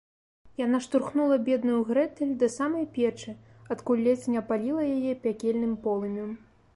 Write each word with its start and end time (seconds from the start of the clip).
-Яна 0.65 0.77
штурхнула 0.85 1.35
бедную 1.49 1.81
Грэтэль 1.89 2.31
да 2.43 2.49
самай 2.55 2.85
печы, 2.97 3.35
адкуль 3.75 4.03
ледзь 4.07 4.27
не 4.33 4.39
апаліла 4.45 4.83
яе 4.97 5.13
пякельным 5.27 5.77
полымем 5.85 6.31